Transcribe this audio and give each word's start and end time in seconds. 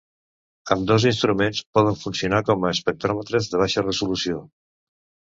Ambdós 0.75 1.03
instruments 1.09 1.59
poden 1.77 1.99
funcionar 2.03 2.39
com 2.47 2.65
espectròmetres 2.69 3.51
de 3.51 3.61
baixa 3.65 3.85
resolució. 3.85 4.41